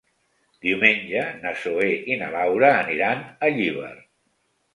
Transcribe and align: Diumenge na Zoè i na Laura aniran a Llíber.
Diumenge 0.67 1.25
na 1.43 1.51
Zoè 1.65 1.91
i 2.13 2.17
na 2.23 2.31
Laura 2.37 2.73
aniran 2.79 3.23
a 3.49 3.53
Llíber. 3.61 3.93